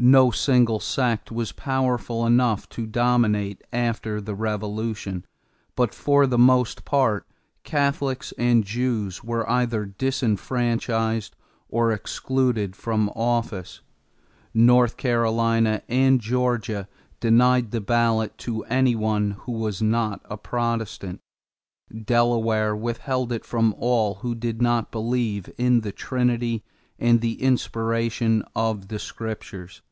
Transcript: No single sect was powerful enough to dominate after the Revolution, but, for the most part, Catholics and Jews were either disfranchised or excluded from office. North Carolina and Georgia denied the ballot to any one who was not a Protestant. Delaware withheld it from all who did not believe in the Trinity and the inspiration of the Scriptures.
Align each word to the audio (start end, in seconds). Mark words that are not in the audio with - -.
No 0.00 0.30
single 0.30 0.78
sect 0.78 1.32
was 1.32 1.50
powerful 1.50 2.24
enough 2.24 2.68
to 2.68 2.86
dominate 2.86 3.64
after 3.72 4.20
the 4.20 4.36
Revolution, 4.36 5.24
but, 5.74 5.92
for 5.92 6.24
the 6.28 6.38
most 6.38 6.84
part, 6.84 7.26
Catholics 7.64 8.30
and 8.38 8.64
Jews 8.64 9.24
were 9.24 9.48
either 9.50 9.86
disfranchised 9.86 11.34
or 11.68 11.90
excluded 11.90 12.76
from 12.76 13.08
office. 13.16 13.80
North 14.54 14.96
Carolina 14.96 15.82
and 15.88 16.20
Georgia 16.20 16.86
denied 17.18 17.72
the 17.72 17.80
ballot 17.80 18.38
to 18.38 18.62
any 18.66 18.94
one 18.94 19.32
who 19.32 19.50
was 19.50 19.82
not 19.82 20.20
a 20.26 20.36
Protestant. 20.36 21.18
Delaware 22.04 22.76
withheld 22.76 23.32
it 23.32 23.44
from 23.44 23.74
all 23.78 24.14
who 24.22 24.36
did 24.36 24.62
not 24.62 24.92
believe 24.92 25.50
in 25.58 25.80
the 25.80 25.90
Trinity 25.90 26.62
and 27.00 27.20
the 27.20 27.42
inspiration 27.42 28.44
of 28.54 28.86
the 28.86 29.00
Scriptures. 29.00 29.82